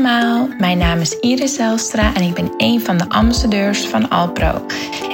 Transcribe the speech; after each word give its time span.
mijn 0.00 0.78
naam 0.78 0.98
is 0.98 1.18
Iris 1.18 1.54
Zelstra 1.54 2.14
en 2.14 2.22
ik 2.22 2.34
ben 2.34 2.52
een 2.56 2.80
van 2.80 2.96
de 2.96 3.08
ambassadeurs 3.08 3.86
van 3.86 4.08
Alpro. 4.08 4.66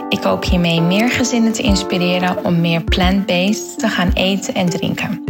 Ik 0.08 0.22
hoop 0.22 0.44
hiermee 0.44 0.80
meer 0.80 1.10
gezinnen 1.10 1.52
te 1.52 1.62
inspireren 1.62 2.44
om 2.44 2.60
meer 2.60 2.82
plant-based 2.82 3.78
te 3.78 3.88
gaan 3.88 4.10
eten 4.14 4.54
en 4.54 4.68
drinken. 4.68 5.24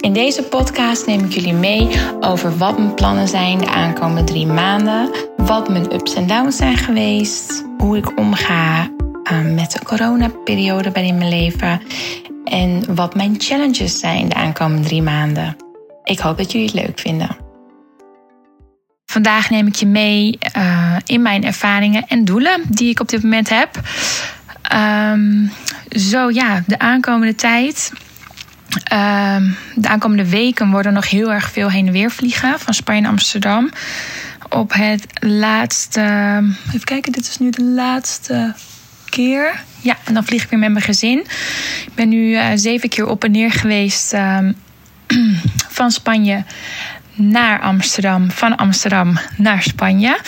In 0.00 0.12
deze 0.12 0.42
podcast 0.42 1.06
neem 1.06 1.24
ik 1.24 1.32
jullie 1.32 1.52
mee 1.52 1.88
over 2.20 2.58
wat 2.58 2.78
mijn 2.78 2.94
plannen 2.94 3.28
zijn 3.28 3.58
de 3.58 3.68
aankomende 3.68 4.24
drie 4.24 4.46
maanden, 4.46 5.10
wat 5.36 5.68
mijn 5.68 5.94
ups 5.94 6.14
en 6.14 6.26
downs 6.26 6.56
zijn 6.56 6.76
geweest, 6.76 7.64
hoe 7.78 7.96
ik 7.96 8.18
omga 8.18 8.90
uh, 9.32 9.54
met 9.54 9.72
de 9.72 9.84
coronaperiode 9.84 10.90
in 10.92 11.18
mijn 11.18 11.30
leven 11.30 11.80
en 12.44 12.94
wat 12.94 13.14
mijn 13.14 13.34
challenges 13.38 13.98
zijn 13.98 14.28
de 14.28 14.34
aankomende 14.34 14.88
drie 14.88 15.02
maanden. 15.02 15.56
Ik 16.04 16.18
hoop 16.18 16.36
dat 16.36 16.52
jullie 16.52 16.66
het 16.66 16.76
leuk 16.86 16.98
vinden. 16.98 17.37
Vandaag 19.10 19.50
neem 19.50 19.66
ik 19.66 19.74
je 19.74 19.86
mee 19.86 20.38
uh, 20.56 20.96
in 21.06 21.22
mijn 21.22 21.44
ervaringen 21.44 22.06
en 22.08 22.24
doelen 22.24 22.62
die 22.68 22.90
ik 22.90 23.00
op 23.00 23.08
dit 23.08 23.22
moment 23.22 23.48
heb. 23.48 23.80
Um, 25.12 25.50
zo 25.90 26.30
ja, 26.30 26.62
de 26.66 26.78
aankomende 26.78 27.34
tijd. 27.34 27.92
Um, 28.92 29.56
de 29.74 29.88
aankomende 29.88 30.28
weken 30.28 30.70
worden 30.70 30.92
nog 30.92 31.10
heel 31.10 31.32
erg 31.32 31.50
veel 31.50 31.70
heen 31.70 31.86
en 31.86 31.92
weer 31.92 32.10
vliegen 32.10 32.58
van 32.58 32.74
Spanje 32.74 33.00
naar 33.00 33.10
Amsterdam. 33.10 33.70
Op 34.48 34.72
het 34.72 35.06
laatste. 35.20 36.00
Even 36.66 36.84
kijken, 36.84 37.12
dit 37.12 37.28
is 37.28 37.38
nu 37.38 37.50
de 37.50 37.64
laatste 37.64 38.54
keer. 39.04 39.60
Ja, 39.80 39.96
en 40.04 40.14
dan 40.14 40.24
vlieg 40.24 40.42
ik 40.42 40.50
weer 40.50 40.58
met 40.58 40.72
mijn 40.72 40.84
gezin. 40.84 41.18
Ik 41.86 41.94
ben 41.94 42.08
nu 42.08 42.30
uh, 42.30 42.46
zeven 42.54 42.88
keer 42.88 43.06
op 43.06 43.24
en 43.24 43.30
neer 43.30 43.50
geweest 43.50 44.12
um, 44.12 44.56
van 45.78 45.90
Spanje 45.90 46.44
naar 47.18 47.60
Amsterdam, 47.60 48.30
van 48.30 48.56
Amsterdam 48.56 49.18
naar 49.36 49.62
Spanje. 49.62 50.18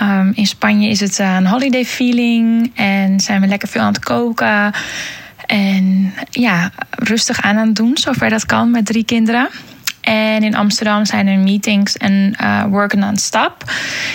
Um, 0.00 0.32
in 0.34 0.46
Spanje 0.46 0.88
is 0.88 1.00
het 1.00 1.18
een 1.18 1.46
holiday 1.46 1.84
feeling 1.84 2.70
en 2.74 3.20
zijn 3.20 3.40
we 3.40 3.46
lekker 3.46 3.68
veel 3.68 3.80
aan 3.80 3.92
het 3.92 4.04
koken. 4.04 4.72
En 5.46 6.14
ja, 6.30 6.70
rustig 6.90 7.42
aan 7.42 7.56
aan 7.58 7.66
het 7.66 7.76
doen, 7.76 7.96
zover 7.96 8.30
dat 8.30 8.46
kan, 8.46 8.70
met 8.70 8.86
drie 8.86 9.04
kinderen. 9.04 9.48
En 10.00 10.42
in 10.42 10.56
Amsterdam 10.56 11.04
zijn 11.04 11.26
er 11.26 11.38
meetings 11.38 11.96
en 11.96 12.36
uh, 12.40 12.64
worken 12.64 13.02
on 13.02 13.16
stap. 13.16 13.62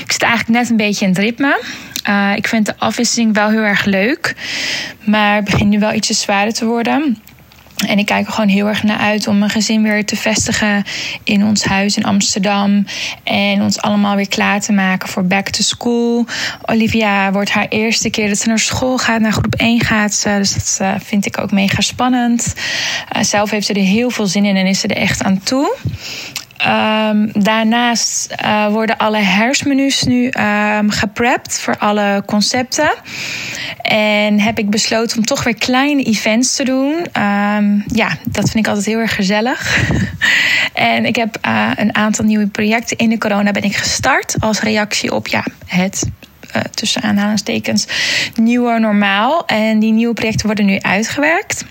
Ik 0.04 0.12
zit 0.12 0.22
eigenlijk 0.22 0.60
net 0.60 0.70
een 0.70 0.78
beetje 0.78 1.06
in 1.06 1.12
het 1.12 1.20
ritme. 1.20 1.62
Uh, 2.10 2.36
ik 2.36 2.48
vind 2.48 2.66
de 2.66 2.78
afwisseling 2.78 3.34
wel 3.34 3.50
heel 3.50 3.62
erg 3.62 3.86
leuk. 3.86 4.36
Maar 5.06 5.36
het 5.36 5.46
begint 5.46 5.70
nu 5.70 5.80
wel 5.80 5.94
ietsje 5.94 6.14
zwaarder 6.14 6.54
te 6.54 6.66
worden. 6.66 7.18
En 7.88 8.00
ik 8.00 8.06
kijk 8.06 8.26
er 8.28 8.34
gewoon 8.34 8.50
heel 8.50 8.68
erg 8.68 8.84
naar 8.84 8.98
uit 8.98 9.28
om 9.28 9.38
mijn 9.38 9.52
gezin 9.52 9.84
weer 9.84 10.06
te 10.06 10.16
vestigen 10.16 10.84
in 11.24 11.46
ons 11.46 11.64
huis 11.64 11.98
in 11.98 12.04
Amsterdam. 12.04 12.86
En 13.24 13.62
ons 13.62 13.82
allemaal 13.82 14.16
weer 14.16 14.28
klaar 14.28 14.62
te 14.62 14.72
maken 14.72 15.10
voor 15.10 15.26
back 15.26 15.50
to 15.50 15.64
school. 15.64 16.26
Olivia 16.66 17.32
wordt 17.32 17.52
haar 17.52 17.68
eerste 17.70 18.10
keer 18.10 18.28
dat 18.28 18.38
ze 18.38 18.48
naar 18.48 18.60
school 18.60 18.98
gaat, 18.98 19.22
naar 19.22 19.32
groep 19.32 19.56
1 19.56 19.82
gaat. 19.82 20.24
Dus 20.24 20.54
dat 20.54 20.78
uh, 20.82 20.96
vind 21.04 21.26
ik 21.26 21.40
ook 21.40 21.52
mega 21.52 21.82
spannend. 21.82 22.54
Uh, 23.16 23.24
zelf 23.24 23.50
heeft 23.50 23.66
ze 23.66 23.74
er 23.74 23.82
heel 23.82 24.10
veel 24.10 24.28
zin 24.28 24.46
in 24.46 24.56
en 24.56 24.66
is 24.66 24.80
ze 24.80 24.88
er 24.88 24.98
echt 24.98 25.24
aan 25.24 25.40
toe. 25.44 25.76
Um, 26.68 27.30
daarnaast 27.34 28.36
uh, 28.44 28.68
worden 28.68 28.98
alle 28.98 29.18
herfstmenu's 29.18 30.04
nu 30.04 30.26
um, 30.26 30.90
geprept 30.90 31.60
voor 31.60 31.78
alle 31.78 32.24
concepten. 32.26 32.94
En 33.82 34.40
heb 34.40 34.60
ik 34.60 34.70
besloten 34.70 35.18
om 35.18 35.26
toch 35.26 35.44
weer 35.44 35.58
kleine 35.58 36.04
events 36.04 36.56
te 36.56 36.64
doen. 36.64 36.94
Um, 37.24 37.84
ja, 37.88 38.18
dat 38.30 38.50
vind 38.50 38.56
ik 38.56 38.68
altijd 38.68 38.86
heel 38.86 39.00
erg 39.00 39.16
gezellig. 39.16 39.90
en 40.74 41.06
ik 41.06 41.16
heb 41.16 41.38
uh, 41.46 41.72
een 41.76 41.96
aantal 41.96 42.26
nieuwe 42.26 42.48
projecten 42.48 42.98
in 42.98 43.10
de 43.10 43.18
corona 43.18 43.52
ben 43.52 43.64
ik 43.64 43.76
gestart 43.76 44.36
als 44.40 44.60
reactie 44.60 45.14
op 45.14 45.28
ja, 45.28 45.44
het 45.66 46.10
uh, 46.56 46.62
tussen 46.62 47.02
aanhalingstekens 47.02 47.88
nieuwe 48.36 48.80
normaal. 48.80 49.46
En 49.46 49.80
die 49.80 49.92
nieuwe 49.92 50.14
projecten 50.14 50.46
worden 50.46 50.66
nu 50.66 50.80
uitgewerkt. 50.80 51.66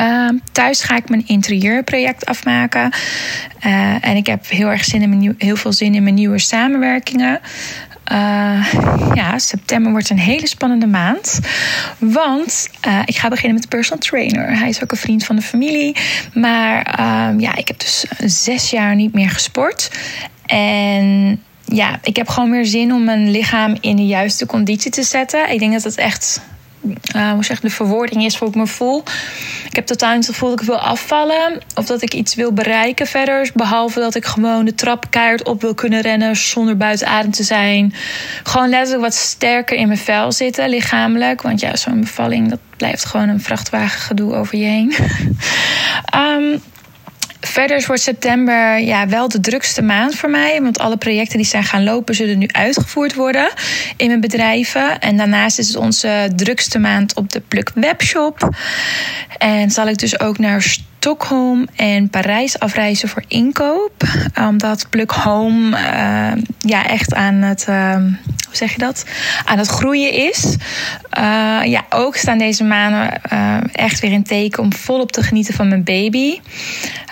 Uh, 0.00 0.28
thuis 0.52 0.82
ga 0.82 0.96
ik 0.96 1.08
mijn 1.08 1.26
interieurproject 1.26 2.26
afmaken. 2.26 2.92
Uh, 3.66 4.06
en 4.06 4.16
ik 4.16 4.26
heb 4.26 4.48
heel 4.48 4.68
erg 4.68 4.84
zin 4.84 5.02
in 5.02 5.08
mijn 5.08 5.34
heel 5.38 5.56
veel 5.56 5.72
zin 5.72 5.94
in 5.94 6.02
mijn 6.02 6.14
nieuwe 6.14 6.38
samenwerkingen. 6.38 7.40
Uh, 8.12 8.72
ja, 9.14 9.38
september 9.38 9.90
wordt 9.90 10.10
een 10.10 10.18
hele 10.18 10.46
spannende 10.46 10.86
maand. 10.86 11.40
Want 11.98 12.68
uh, 12.86 12.98
ik 13.04 13.16
ga 13.16 13.28
beginnen 13.28 13.54
met 13.54 13.62
de 13.62 13.76
personal 13.76 13.98
trainer. 13.98 14.58
Hij 14.58 14.68
is 14.68 14.82
ook 14.82 14.90
een 14.90 14.96
vriend 14.96 15.24
van 15.24 15.36
de 15.36 15.42
familie. 15.42 15.96
Maar 16.34 16.98
uh, 17.00 17.40
ja, 17.40 17.56
ik 17.56 17.68
heb 17.68 17.80
dus 17.80 18.04
zes 18.18 18.70
jaar 18.70 18.94
niet 18.94 19.12
meer 19.12 19.30
gesport. 19.30 19.90
En 20.46 21.40
ja, 21.64 21.98
ik 22.02 22.16
heb 22.16 22.28
gewoon 22.28 22.50
meer 22.50 22.66
zin 22.66 22.92
om 22.92 23.04
mijn 23.04 23.30
lichaam 23.30 23.76
in 23.80 23.96
de 23.96 24.06
juiste 24.06 24.46
conditie 24.46 24.90
te 24.90 25.02
zetten. 25.02 25.50
Ik 25.50 25.58
denk 25.58 25.72
dat 25.72 25.84
het 25.84 25.96
echt 25.96 26.40
uh, 27.16 27.32
hoe 27.32 27.44
zeg 27.44 27.60
de 27.60 27.70
verwoording 27.70 28.24
is 28.24 28.36
hoe 28.36 28.48
ik 28.48 28.54
me 28.54 28.66
voel. 28.66 29.02
Ik 29.66 29.76
heb 29.76 29.86
totaal 29.86 30.14
niet 30.14 30.26
het 30.26 30.34
gevoel 30.34 30.50
dat 30.50 30.60
ik 30.60 30.66
wil 30.66 30.78
afvallen 30.78 31.60
of 31.74 31.86
dat 31.86 32.02
ik 32.02 32.14
iets 32.14 32.34
wil 32.34 32.52
bereiken 32.52 33.06
verder. 33.06 33.50
Behalve 33.54 34.00
dat 34.00 34.14
ik 34.14 34.24
gewoon 34.24 34.64
de 34.64 34.74
trap 34.74 35.06
op 35.44 35.60
wil 35.60 35.74
kunnen 35.74 36.00
rennen 36.00 36.36
zonder 36.36 36.76
buiten 36.76 37.06
adem 37.06 37.30
te 37.30 37.42
zijn. 37.42 37.94
Gewoon 38.42 38.68
letterlijk 38.68 39.02
wat 39.02 39.14
sterker 39.14 39.76
in 39.76 39.86
mijn 39.86 39.98
vel 39.98 40.32
zitten, 40.32 40.68
lichamelijk. 40.68 41.42
Want 41.42 41.60
ja, 41.60 41.76
zo'n 41.76 42.00
bevalling, 42.00 42.48
dat 42.48 42.58
blijft 42.76 43.04
gewoon 43.04 43.28
een 43.28 43.40
vrachtwagen 43.40 44.00
gedoe 44.00 44.34
over 44.34 44.58
je 44.58 44.64
heen. 44.64 44.94
um, 46.14 46.62
Verder 47.52 47.84
wordt 47.86 48.02
september 48.02 48.78
ja, 48.78 49.08
wel 49.08 49.28
de 49.28 49.40
drukste 49.40 49.82
maand 49.82 50.14
voor 50.14 50.30
mij. 50.30 50.62
Want 50.62 50.78
alle 50.78 50.96
projecten 50.96 51.36
die 51.36 51.46
zijn 51.46 51.64
gaan 51.64 51.84
lopen, 51.84 52.14
zullen 52.14 52.38
nu 52.38 52.46
uitgevoerd 52.46 53.14
worden 53.14 53.52
in 53.96 54.06
mijn 54.06 54.20
bedrijven. 54.20 55.00
En 55.00 55.16
daarnaast 55.16 55.58
is 55.58 55.66
het 55.66 55.76
onze 55.76 56.30
drukste 56.36 56.78
maand 56.78 57.14
op 57.14 57.32
de 57.32 57.40
Pluk 57.40 57.70
Webshop. 57.74 58.48
En 59.38 59.70
zal 59.70 59.86
ik 59.88 59.98
dus 59.98 60.20
ook 60.20 60.38
naar 60.38 60.76
Stockholm 61.02 61.66
en 61.76 62.08
Parijs 62.08 62.58
afreizen 62.58 63.08
voor 63.08 63.24
inkoop. 63.28 64.04
Omdat 64.40 64.86
Pluk 64.90 65.10
Home 65.10 65.78
uh, 65.78 66.42
ja, 66.58 66.86
echt 66.86 67.14
aan 67.14 67.34
het, 67.34 67.66
uh, 67.68 67.94
hoe 67.94 68.56
zeg 68.56 68.72
je 68.72 68.78
dat? 68.78 69.04
Aan 69.44 69.58
het 69.58 69.68
groeien 69.68 70.12
is. 70.12 70.56
Ja, 71.64 71.84
ook 71.90 72.16
staan 72.16 72.38
deze 72.38 72.64
maanden 72.64 73.22
echt 73.72 74.00
weer 74.00 74.12
in 74.12 74.22
teken 74.22 74.62
om 74.62 74.72
volop 74.72 75.12
te 75.12 75.22
genieten 75.22 75.54
van 75.54 75.68
mijn 75.68 75.84
baby. 75.84 76.40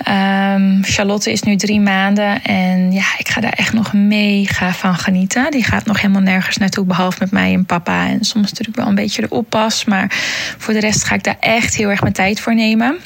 Um, 0.09 0.85
Charlotte 0.85 1.33
is 1.33 1.43
nu 1.43 1.57
drie 1.57 1.81
maanden 1.81 2.43
en 2.43 2.93
ja, 2.93 3.07
ik 3.19 3.29
ga 3.29 3.41
daar 3.41 3.53
echt 3.53 3.73
nog 3.73 3.93
mega 3.93 4.73
van 4.73 4.95
genieten. 4.95 5.51
Die 5.51 5.65
gaat 5.65 5.87
nog 5.87 6.01
helemaal 6.01 6.23
nergens 6.23 6.57
naartoe, 6.57 6.85
behalve 6.85 7.17
met 7.21 7.31
mij 7.31 7.53
en 7.53 7.67
papa. 7.67 8.09
En 8.09 8.25
soms 8.25 8.51
natuurlijk 8.51 8.77
wel 8.79 8.87
een 8.87 8.95
beetje 8.95 9.23
de 9.23 9.29
oppas. 9.31 9.85
Maar 9.85 10.13
voor 10.59 10.75
de 10.75 10.81
rest 10.81 11.05
ga 11.05 11.15
ik 11.15 11.25
daar 11.25 11.39
echt 11.41 11.77
heel 11.77 11.89
erg 11.89 12.01
mijn 12.01 12.13
tijd 12.13 12.41
voor 12.41 12.55
nemen. 12.55 12.99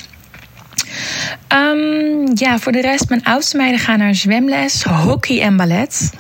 Um, 1.49 2.31
ja, 2.35 2.59
voor 2.59 2.73
de 2.73 2.81
rest, 2.81 3.09
mijn 3.09 3.25
oudste 3.25 3.57
meiden 3.57 3.81
gaan 3.81 3.99
naar 3.99 4.15
zwemles, 4.15 4.83
hockey 4.83 5.41
en 5.41 5.57
ballet. 5.57 6.13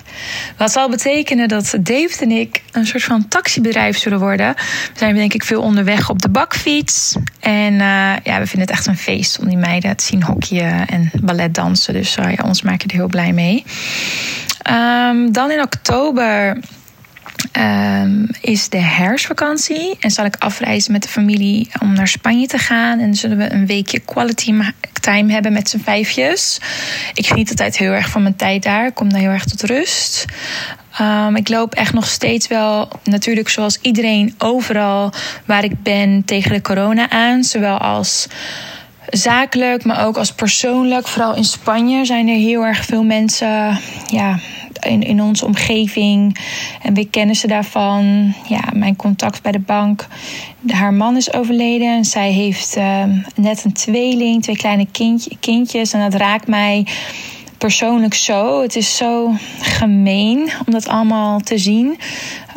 Wat 0.56 0.72
zal 0.72 0.88
betekenen 0.88 1.48
dat 1.48 1.74
David 1.80 2.22
en 2.22 2.30
ik 2.30 2.62
een 2.72 2.86
soort 2.86 3.02
van 3.02 3.28
taxibedrijf 3.28 3.98
zullen 3.98 4.18
worden. 4.18 4.54
We 4.54 4.98
zijn 4.98 5.14
denk 5.14 5.34
ik 5.34 5.44
veel 5.44 5.62
onderweg 5.62 6.10
op 6.10 6.22
de 6.22 6.28
bakfiets. 6.28 7.16
En 7.40 7.72
uh, 7.72 8.12
ja, 8.22 8.38
we 8.38 8.46
vinden 8.46 8.60
het 8.60 8.70
echt 8.70 8.86
een 8.86 8.96
feest 8.96 9.38
om 9.38 9.48
die 9.48 9.56
meiden 9.56 9.96
te 9.96 10.04
zien 10.04 10.22
hockeyen 10.22 10.86
en 10.86 11.10
ballet 11.20 11.54
dansen. 11.54 11.92
Dus 11.92 12.16
uh, 12.16 12.32
ja, 12.32 12.44
ons 12.44 12.62
maak 12.62 12.82
je 12.82 12.88
er 12.88 12.94
heel 12.94 13.06
blij 13.06 13.32
mee. 13.32 13.64
Um, 14.70 15.32
dan 15.32 15.50
in 15.50 15.62
oktober 15.62 16.56
um, 17.58 18.28
is 18.40 18.68
de 18.68 18.80
herfstvakantie. 18.80 19.96
En 20.00 20.10
zal 20.10 20.24
ik 20.24 20.36
afreizen 20.38 20.92
met 20.92 21.02
de 21.02 21.08
familie 21.08 21.68
om 21.80 21.92
naar 21.92 22.08
Spanje 22.08 22.46
te 22.46 22.58
gaan. 22.58 22.98
En 22.98 23.14
zullen 23.14 23.36
we 23.36 23.52
een 23.52 23.66
weekje 23.66 23.98
quality 23.98 24.52
time 25.00 25.32
hebben 25.32 25.52
met 25.52 25.68
z'n 25.68 25.78
vijfjes. 25.78 26.60
Ik 27.14 27.26
geniet 27.26 27.50
altijd 27.50 27.78
heel 27.78 27.92
erg 27.92 28.08
van 28.08 28.22
mijn 28.22 28.36
tijd 28.36 28.62
daar. 28.62 28.86
Ik 28.86 28.94
kom 28.94 29.10
daar 29.10 29.20
heel 29.20 29.30
erg 29.30 29.44
tot 29.44 29.62
rust. 29.62 30.24
Um, 31.00 31.36
ik 31.36 31.48
loop 31.48 31.74
echt 31.74 31.92
nog 31.92 32.06
steeds 32.06 32.46
wel, 32.46 32.88
natuurlijk 33.04 33.48
zoals 33.48 33.78
iedereen 33.80 34.34
overal 34.38 35.12
waar 35.44 35.64
ik 35.64 35.82
ben, 35.82 36.24
tegen 36.24 36.52
de 36.52 36.60
corona 36.60 37.10
aan. 37.10 37.44
Zowel 37.44 37.78
als 37.78 38.26
zakelijk, 39.08 39.84
maar 39.84 40.06
ook 40.06 40.16
als 40.16 40.32
persoonlijk. 40.32 41.06
Vooral 41.08 41.36
in 41.36 41.44
Spanje 41.44 42.04
zijn 42.04 42.28
er 42.28 42.36
heel 42.36 42.62
erg 42.62 42.84
veel 42.84 43.04
mensen 43.04 43.78
ja, 44.06 44.38
in, 44.84 45.02
in 45.02 45.22
onze 45.22 45.44
omgeving. 45.46 46.38
En 46.82 46.94
we 46.94 47.04
kennen 47.04 47.36
ze 47.36 47.46
daarvan. 47.46 48.34
Ja, 48.48 48.62
mijn 48.72 48.96
contact 48.96 49.42
bij 49.42 49.52
de 49.52 49.58
bank. 49.58 50.06
Haar 50.66 50.94
man 50.94 51.16
is 51.16 51.32
overleden 51.32 51.96
en 51.96 52.04
zij 52.04 52.30
heeft 52.30 52.76
uh, 52.76 53.02
net 53.34 53.64
een 53.64 53.72
tweeling, 53.72 54.42
twee 54.42 54.56
kleine 54.56 54.86
kindje, 54.92 55.36
kindjes. 55.40 55.92
En 55.92 56.00
dat 56.10 56.20
raakt 56.20 56.46
mij 56.46 56.86
persoonlijk 57.58 58.14
zo. 58.14 58.62
Het 58.62 58.76
is 58.76 58.96
zo 58.96 59.32
gemeen 59.60 60.50
om 60.66 60.72
dat 60.72 60.88
allemaal 60.88 61.40
te 61.40 61.58
zien. 61.58 61.98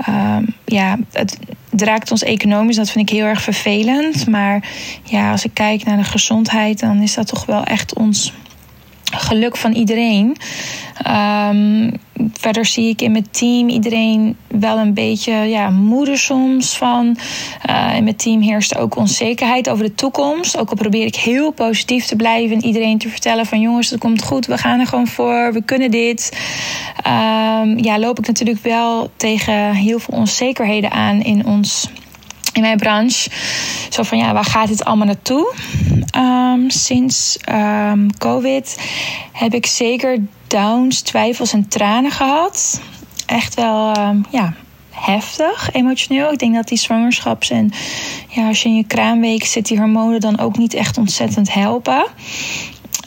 Uh, 0.10 0.38
ja, 0.66 0.98
het, 1.12 1.38
het 1.70 1.82
raakt 1.82 2.12
ons 2.12 2.24
economisch, 2.24 2.76
dat 2.76 2.90
vind 2.90 3.10
ik 3.10 3.16
heel 3.16 3.26
erg 3.26 3.42
vervelend. 3.42 4.28
Maar 4.28 4.64
ja, 5.04 5.32
als 5.32 5.46
ik 5.46 5.54
kijk 5.54 5.84
naar 5.84 5.98
de 5.98 6.04
gezondheid, 6.04 6.80
dan 6.80 7.02
is 7.02 7.14
dat 7.14 7.28
toch 7.28 7.46
wel 7.46 7.64
echt 7.64 7.94
ons 7.94 8.34
geluk 9.19 9.58
van 9.58 9.74
iedereen. 9.74 10.38
Um, 11.08 11.92
verder 12.34 12.66
zie 12.66 12.90
ik 12.90 13.02
in 13.02 13.12
mijn 13.12 13.28
team 13.31 13.69
iedereen 13.69 14.38
wel 14.48 14.78
een 14.78 14.94
beetje 14.94 15.34
ja, 15.34 15.69
moeder 15.69 16.18
soms 16.18 16.78
van. 16.78 17.18
Uh, 17.69 17.96
in 17.96 18.04
mijn 18.04 18.16
team 18.16 18.42
heerst 18.42 18.78
ook 18.78 18.96
onzekerheid 18.96 19.69
over 19.69 19.86
de 19.86 19.96
toekomst. 19.96 20.58
Ook 20.58 20.69
al 20.69 20.75
probeer 20.75 21.06
ik 21.06 21.16
heel 21.16 21.52
positief 21.52 22.06
te 22.06 22.16
blijven 22.16 22.56
en 22.56 22.66
iedereen 22.66 22.98
te 22.98 23.10
vertellen 23.10 23.46
van 23.46 23.60
jongens, 23.60 23.90
het 23.90 24.00
komt 24.00 24.24
goed, 24.24 24.46
we 24.46 24.58
gaan 24.58 24.80
er 24.80 24.88
gewoon 24.88 25.08
voor, 25.08 25.54
we 25.54 25.62
kunnen 25.62 25.92
dit. 25.92 26.38
Um, 27.08 27.84
ja, 27.84 28.00
loop 28.00 28.19
ik 28.19 28.28
natuurlijk 28.28 28.64
wel 28.64 29.12
tegen 29.16 29.74
heel 29.74 30.00
veel 30.00 30.18
onzekerheden 30.18 30.92
aan 30.92 31.22
in 31.22 31.46
ons 31.46 31.90
in 32.57 32.63
mijn 32.63 32.77
branche. 32.77 33.30
Zo 33.89 34.04
van 34.04 34.18
ja, 34.18 34.33
waar 34.33 34.45
gaat 34.45 34.68
dit 34.68 34.86
allemaal 34.86 35.06
naartoe? 35.06 35.54
Um, 36.18 36.69
sinds 36.69 37.38
um, 37.51 38.18
COVID 38.18 38.80
heb 39.31 39.54
ik 39.54 39.65
zeker 39.65 40.19
downs, 40.48 41.01
twijfels 41.01 41.54
en 41.54 41.68
tranen 41.68 42.12
gehad. 42.12 42.81
Echt 43.25 43.56
wel, 43.56 43.98
um, 43.98 44.25
ja, 44.31 44.54
heftig, 44.89 45.69
emotioneel. 45.74 46.31
Ik 46.31 46.39
denk 46.39 46.56
dat 46.56 46.68
die 46.68 46.77
zwangerschaps- 46.77 47.50
en 47.50 47.71
ja, 48.30 48.48
als 48.48 48.63
je 48.63 48.69
in 48.69 48.75
je 48.75 48.88
kraamweek 48.88 49.45
zit, 49.45 49.68
die 49.68 49.77
hormonen 49.77 50.19
dan 50.19 50.39
ook 50.39 50.57
niet 50.57 50.74
echt 50.74 50.98
ontzettend 50.98 51.54
helpen. 51.54 52.06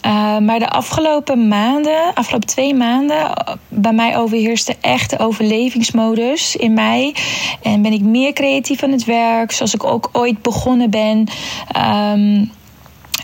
Uh, 0.07 0.39
maar 0.39 0.59
de 0.59 0.69
afgelopen 0.69 1.49
maanden, 1.49 2.15
afgelopen 2.15 2.49
twee 2.49 2.75
maanden, 2.75 3.33
bij 3.69 3.93
mij 3.93 4.17
overheerste 4.17 4.77
echt 4.81 5.11
de 5.11 5.19
overlevingsmodus 5.19 6.57
in 6.57 6.75
mij. 6.75 7.15
En 7.63 7.83
ben 7.83 7.93
ik 7.93 8.01
meer 8.01 8.33
creatief 8.33 8.83
aan 8.83 8.93
het 8.93 9.05
werk, 9.05 9.53
zoals 9.53 9.75
ik 9.75 9.85
ook 9.85 10.09
ooit 10.13 10.43
begonnen 10.43 10.91
ben. 10.91 11.29
Um, 11.77 12.51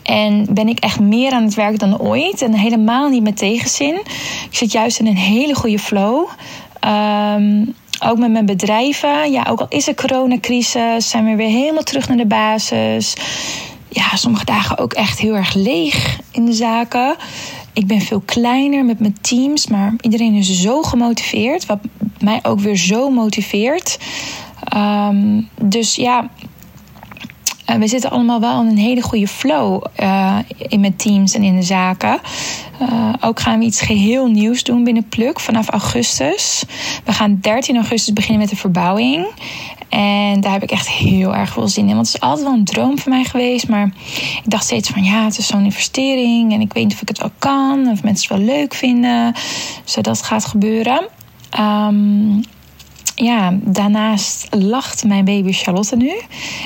en 0.02 0.46
ben 0.50 0.69
ik 0.69 0.78
echt 0.78 1.00
meer 1.00 1.32
aan 1.32 1.43
het 1.44 1.55
werk 1.55 1.78
dan 1.78 2.00
ooit. 2.00 2.43
En 2.43 2.52
helemaal 2.52 3.08
niet 3.08 3.23
met 3.23 3.37
tegenzin. 3.37 3.94
Ik 4.50 4.56
zit 4.56 4.73
juist 4.73 4.99
in 4.99 5.06
een 5.06 5.17
hele 5.17 5.55
goede 5.55 5.78
flow. 5.78 6.28
Um, 6.87 7.75
ook 8.00 8.19
met 8.19 8.31
mijn 8.31 8.46
bedrijven. 8.46 9.31
Ja, 9.31 9.46
ook 9.50 9.61
al 9.61 9.67
is 9.69 9.88
er 9.88 9.94
coronacrisis, 9.94 11.11
zijn 11.11 11.25
we 11.25 11.37
weer 11.37 11.49
helemaal 11.49 11.82
terug 11.82 12.08
naar 12.08 12.17
de 12.17 12.26
basis. 12.26 13.17
Ja, 13.97 14.17
sommige 14.17 14.45
dagen 14.45 14.79
ook 14.79 14.93
echt 14.93 15.19
heel 15.19 15.35
erg 15.35 15.55
leeg 15.55 16.21
in 16.31 16.45
de 16.45 16.53
zaken. 16.53 17.17
Ik 17.73 17.87
ben 17.87 18.01
veel 18.01 18.23
kleiner 18.25 18.85
met 18.85 19.01
mijn 19.01 19.17
teams, 19.21 19.67
maar 19.67 19.95
iedereen 20.01 20.35
is 20.35 20.61
zo 20.61 20.83
gemotiveerd. 20.83 21.67
Wat 21.67 21.79
mij 22.21 22.41
ook 22.43 22.61
weer 22.61 22.77
zo 22.77 23.11
motiveert. 23.11 23.99
Um, 24.77 25.49
dus 25.61 25.95
ja, 25.95 26.31
uh, 27.71 27.77
we 27.77 27.87
zitten 27.87 28.11
allemaal 28.11 28.41
wel 28.41 28.61
in 28.61 28.67
een 28.67 28.79
hele 28.79 29.03
goede 29.03 29.29
flow 29.29 29.85
uh, 30.01 30.39
in 30.59 30.81
mijn 30.81 30.97
teams 30.97 31.35
en 31.35 31.43
in 31.43 31.57
de 31.57 31.63
zaken. 31.63 32.21
Uh, 32.83 33.13
ook 33.21 33.41
gaan 33.41 33.59
we 33.59 33.65
iets 33.65 33.81
geheel 33.81 34.27
nieuws 34.27 34.63
doen 34.63 34.85
binnen 34.85 35.09
Pluk 35.09 35.41
vanaf 35.41 35.69
augustus. 35.69 36.65
We 37.05 37.13
gaan 37.13 37.39
13 37.41 37.77
augustus 37.77 38.13
beginnen 38.13 38.41
met 38.41 38.51
de 38.51 38.57
verbouwing. 38.57 39.27
En 39.88 40.41
daar 40.41 40.53
heb 40.53 40.62
ik 40.62 40.71
echt 40.71 40.88
heel 40.88 41.35
erg 41.35 41.53
veel 41.53 41.69
zin 41.69 41.88
in. 41.88 41.94
Want 41.94 42.06
het 42.06 42.17
is 42.17 42.21
altijd 42.21 42.47
wel 42.47 42.56
een 42.56 42.65
droom 42.65 42.99
van 42.99 43.12
mij 43.12 43.25
geweest. 43.25 43.69
Maar 43.69 43.87
ik 44.44 44.50
dacht 44.50 44.65
steeds 44.65 44.88
van 44.88 45.05
ja, 45.05 45.25
het 45.25 45.38
is 45.38 45.47
zo'n 45.47 45.65
investering. 45.65 46.53
En 46.53 46.61
ik 46.61 46.73
weet 46.73 46.85
niet 46.85 46.94
of 46.94 47.03
ik 47.03 47.09
het 47.09 47.19
wel 47.19 47.33
kan. 47.38 47.88
Of 47.91 48.03
mensen 48.03 48.35
het 48.35 48.47
wel 48.47 48.56
leuk 48.56 48.75
vinden. 48.75 49.35
Zodat 49.85 50.17
het 50.17 50.27
gaat 50.27 50.44
gebeuren. 50.44 51.09
Um, 51.61 52.43
ja, 53.17 53.59
daarnaast 53.62 54.47
lacht 54.50 55.05
mijn 55.05 55.25
baby 55.25 55.53
Charlotte 55.53 55.97
nu. 55.97 56.12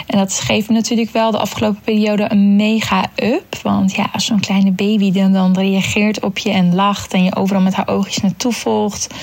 En 0.06 0.18
dat 0.18 0.34
geeft 0.34 0.68
me 0.68 0.74
natuurlijk 0.74 1.10
wel 1.10 1.30
de 1.30 1.38
afgelopen 1.38 1.80
periode 1.84 2.26
een 2.28 2.56
mega 2.56 3.04
up. 3.16 3.56
Want 3.62 3.94
ja, 3.94 4.08
als 4.12 4.24
zo'n 4.24 4.40
kleine 4.40 4.70
baby 4.70 5.12
dan, 5.12 5.32
dan 5.32 5.54
reageert 5.54 6.22
op 6.22 6.38
je 6.38 6.50
en 6.50 6.74
lacht 6.74 7.12
en 7.12 7.24
je 7.24 7.36
overal 7.36 7.62
met 7.62 7.74
haar 7.74 7.88
oogjes 7.88 8.22
naartoe 8.22 8.52
volgt. 8.52 9.14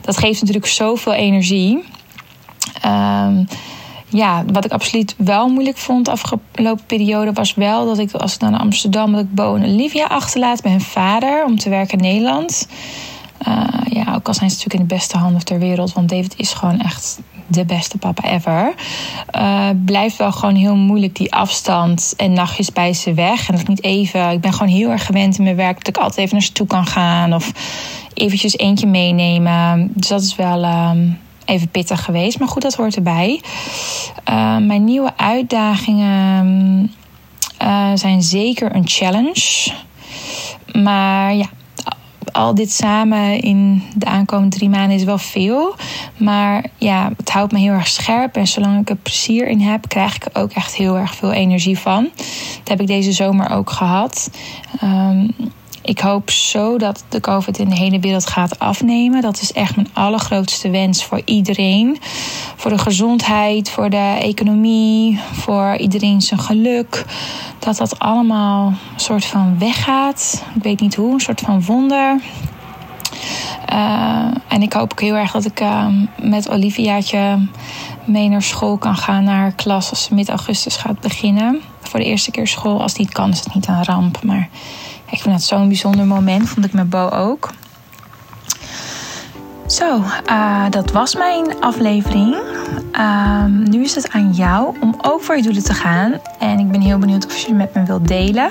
Dat 0.00 0.16
geeft 0.16 0.40
natuurlijk 0.40 0.66
zoveel 0.66 1.12
energie. 1.12 1.84
Um, 2.86 3.48
ja, 4.10 4.44
wat 4.52 4.64
ik 4.64 4.72
absoluut 4.72 5.14
wel 5.18 5.48
moeilijk 5.48 5.76
vond 5.76 6.04
de 6.04 6.10
afgelopen 6.10 6.84
periode 6.86 7.32
was 7.32 7.54
wel 7.54 7.86
dat 7.86 7.98
ik 7.98 8.12
als 8.12 8.34
ik 8.34 8.40
naar 8.40 8.58
Amsterdam 8.58 9.12
dat 9.12 9.20
ik 9.20 9.34
Bo 9.34 9.54
en 9.54 9.64
Olivia 9.64 10.06
achterlaat 10.06 10.62
bij 10.62 10.70
hun 10.70 10.80
vader 10.80 11.44
om 11.44 11.58
te 11.58 11.68
werken 11.68 11.98
in 11.98 12.04
Nederland. 12.04 12.68
Uh, 13.48 13.64
ja, 13.90 14.14
ook 14.14 14.26
al 14.28 14.34
zijn 14.34 14.50
ze 14.50 14.56
natuurlijk 14.56 14.74
in 14.74 14.88
de 14.88 14.94
beste 14.94 15.18
handen 15.18 15.44
ter 15.44 15.58
wereld, 15.58 15.92
want 15.92 16.08
David 16.08 16.34
is 16.36 16.52
gewoon 16.52 16.80
echt 16.80 17.20
de 17.46 17.64
beste 17.64 17.98
papa 17.98 18.28
ever. 18.28 18.74
Uh, 19.36 19.68
blijft 19.84 20.16
wel 20.16 20.32
gewoon 20.32 20.54
heel 20.54 20.76
moeilijk 20.76 21.16
die 21.16 21.32
afstand 21.32 22.14
en 22.16 22.32
nachtjes 22.32 22.72
bij 22.72 22.92
ze 22.92 23.14
weg. 23.14 23.48
En 23.48 23.56
dat 23.56 23.68
niet 23.68 23.82
even. 23.82 24.30
Ik 24.30 24.40
ben 24.40 24.52
gewoon 24.52 24.72
heel 24.72 24.90
erg 24.90 25.06
gewend 25.06 25.38
in 25.38 25.44
mijn 25.44 25.56
werk 25.56 25.76
dat 25.76 25.88
ik 25.88 25.96
altijd 25.96 26.18
even 26.18 26.32
naar 26.32 26.42
ze 26.42 26.52
toe 26.52 26.66
kan 26.66 26.86
gaan 26.86 27.34
of 27.34 27.52
eventjes 28.14 28.58
eentje 28.58 28.86
meenemen. 28.86 29.90
Dus 29.94 30.08
dat 30.08 30.22
is 30.22 30.36
wel. 30.36 30.64
Um, 30.64 31.18
even 31.48 31.68
pittig 31.68 32.04
geweest. 32.04 32.38
Maar 32.38 32.48
goed, 32.48 32.62
dat 32.62 32.74
hoort 32.74 32.96
erbij. 32.96 33.40
Uh, 34.30 34.56
mijn 34.56 34.84
nieuwe 34.84 35.16
uitdagingen 35.16 36.46
uh, 37.62 37.90
zijn 37.94 38.22
zeker 38.22 38.74
een 38.74 38.88
challenge. 38.88 39.72
Maar 40.72 41.34
ja, 41.34 41.46
al 42.32 42.54
dit 42.54 42.72
samen 42.72 43.40
in 43.40 43.82
de 43.96 44.06
aankomende 44.06 44.56
drie 44.56 44.68
maanden 44.68 44.96
is 44.96 45.04
wel 45.04 45.18
veel. 45.18 45.74
Maar 46.16 46.64
ja, 46.76 47.10
het 47.16 47.30
houdt 47.30 47.52
me 47.52 47.58
heel 47.58 47.72
erg 47.72 47.88
scherp. 47.88 48.36
En 48.36 48.46
zolang 48.46 48.80
ik 48.80 48.90
er 48.90 48.96
plezier 48.96 49.48
in 49.48 49.60
heb, 49.60 49.88
krijg 49.88 50.16
ik 50.16 50.24
er 50.24 50.42
ook 50.42 50.52
echt 50.52 50.74
heel 50.74 50.96
erg 50.96 51.14
veel 51.14 51.32
energie 51.32 51.78
van. 51.78 52.08
Dat 52.58 52.68
heb 52.68 52.80
ik 52.80 52.86
deze 52.86 53.12
zomer 53.12 53.50
ook 53.50 53.70
gehad. 53.70 54.30
Um, 54.82 55.34
ik 55.88 55.98
hoop 55.98 56.30
zo 56.30 56.78
dat 56.78 57.04
de 57.08 57.20
COVID 57.20 57.58
in 57.58 57.68
de 57.68 57.76
hele 57.76 58.00
wereld 58.00 58.26
gaat 58.26 58.58
afnemen. 58.58 59.22
Dat 59.22 59.40
is 59.40 59.52
echt 59.52 59.76
mijn 59.76 59.88
allergrootste 59.92 60.70
wens 60.70 61.04
voor 61.04 61.20
iedereen. 61.24 61.98
Voor 62.56 62.70
de 62.70 62.78
gezondheid, 62.78 63.70
voor 63.70 63.90
de 63.90 64.18
economie, 64.20 65.20
voor 65.32 65.76
iedereen 65.76 66.20
zijn 66.20 66.40
geluk. 66.40 67.04
Dat 67.58 67.76
dat 67.76 67.98
allemaal 67.98 68.66
een 68.66 69.00
soort 69.00 69.24
van 69.24 69.58
weggaat. 69.58 70.44
Ik 70.54 70.62
weet 70.62 70.80
niet 70.80 70.94
hoe, 70.94 71.12
een 71.12 71.20
soort 71.20 71.40
van 71.40 71.64
wonder. 71.64 72.20
Uh, 73.72 74.26
en 74.48 74.62
ik 74.62 74.72
hoop 74.72 74.92
ook 74.92 75.00
heel 75.00 75.14
erg 75.14 75.32
dat 75.32 75.44
ik 75.44 75.60
uh, 75.60 75.86
met 76.22 76.50
Oliviaatje 76.50 77.46
mee 78.04 78.28
naar 78.28 78.42
school 78.42 78.76
kan 78.78 78.96
gaan, 78.96 79.24
naar 79.24 79.52
klas 79.52 79.90
als 79.90 80.04
ze 80.04 80.14
mid 80.14 80.28
augustus 80.28 80.76
gaat 80.76 81.00
beginnen. 81.00 81.60
Voor 81.80 81.98
de 81.98 82.06
eerste 82.06 82.30
keer 82.30 82.46
school. 82.46 82.82
Als 82.82 82.94
niet 82.94 83.12
kan, 83.12 83.30
is 83.30 83.38
het 83.38 83.54
niet 83.54 83.66
een 83.66 83.84
ramp. 83.84 84.22
Maar 84.24 84.48
ik 85.10 85.20
vind 85.20 85.34
het 85.34 85.44
zo'n 85.44 85.68
bijzonder 85.68 86.06
moment, 86.06 86.48
vond 86.48 86.66
ik 86.66 86.72
met 86.72 86.90
Bo 86.90 87.08
ook. 87.08 87.50
Zo, 89.66 90.02
uh, 90.30 90.64
dat 90.70 90.90
was 90.90 91.14
mijn 91.14 91.60
aflevering. 91.60 92.36
Uh, 92.92 93.44
nu 93.44 93.82
is 93.82 93.94
het 93.94 94.10
aan 94.10 94.32
jou 94.32 94.76
om 94.80 94.94
ook 95.02 95.22
voor 95.22 95.36
je 95.36 95.42
doelen 95.42 95.64
te 95.64 95.74
gaan. 95.74 96.12
En 96.38 96.58
ik 96.58 96.70
ben 96.70 96.80
heel 96.80 96.98
benieuwd 96.98 97.26
of 97.26 97.36
je 97.36 97.54
met 97.54 97.74
me 97.74 97.82
wilt 97.82 98.08
delen. 98.08 98.50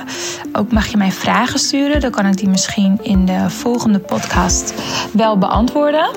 Ook 0.54 0.72
mag 0.72 0.88
je 0.88 0.98
mij 0.98 1.12
vragen 1.12 1.60
sturen. 1.60 2.02
Dan 2.02 2.12
kan 2.12 2.26
ik 2.26 2.38
die 2.38 2.50
misschien 2.50 3.00
in 3.02 3.26
de 3.26 3.50
volgende 3.50 4.00
podcast 4.00 4.74
wel 5.14 5.38
beantwoorden. 5.38 6.10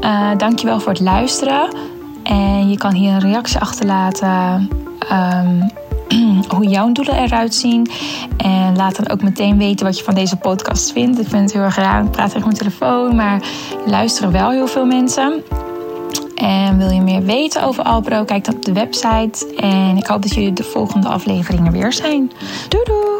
Uh, 0.00 0.30
dankjewel 0.36 0.80
voor 0.80 0.92
het 0.92 1.00
luisteren. 1.00 1.76
En 2.22 2.70
je 2.70 2.76
kan 2.76 2.92
hier 2.92 3.12
een 3.12 3.20
reactie 3.20 3.60
achterlaten. 3.60 4.68
Um, 5.12 5.70
hoe 6.54 6.66
jouw 6.68 6.92
doelen 6.92 7.16
eruit 7.16 7.54
zien. 7.54 7.86
En 8.36 8.76
laat 8.76 8.96
dan 8.96 9.08
ook 9.08 9.22
meteen 9.22 9.58
weten 9.58 9.86
wat 9.86 9.98
je 9.98 10.04
van 10.04 10.14
deze 10.14 10.36
podcast 10.36 10.92
vindt. 10.92 11.20
Ik 11.20 11.28
vind 11.28 11.42
het 11.42 11.52
heel 11.52 11.62
erg 11.62 11.76
raar. 11.76 12.04
Ik 12.04 12.10
praat 12.10 12.30
tegen 12.30 12.46
mijn 12.46 12.58
telefoon, 12.58 13.16
maar 13.16 13.42
luisteren 13.86 14.32
wel 14.32 14.50
heel 14.50 14.66
veel 14.66 14.86
mensen. 14.86 15.42
En 16.34 16.78
wil 16.78 16.90
je 16.90 17.00
meer 17.00 17.22
weten 17.22 17.62
over 17.62 17.84
Alpro? 17.84 18.24
Kijk 18.24 18.44
dan 18.44 18.54
op 18.54 18.64
de 18.64 18.72
website. 18.72 19.54
En 19.56 19.96
ik 19.96 20.06
hoop 20.06 20.22
dat 20.22 20.34
jullie 20.34 20.52
de 20.52 20.62
volgende 20.62 21.08
afleveringen 21.08 21.72
weer 21.72 21.92
zijn. 21.92 22.32
Doei 22.68 22.84
doei! 22.84 23.13